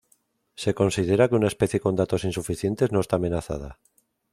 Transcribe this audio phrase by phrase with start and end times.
[0.55, 3.77] Se considera que una especie con datos insuficientes no está amenazada.